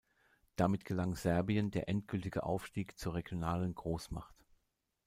[0.55, 4.47] Damit gelang Serbien der endgültige Aufstieg zur regionalen Großmacht.